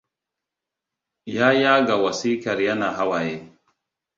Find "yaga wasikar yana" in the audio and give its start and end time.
1.53-2.91